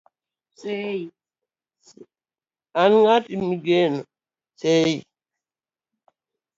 [2.81, 3.99] an ng'ati migeno
[4.59, 4.97] sei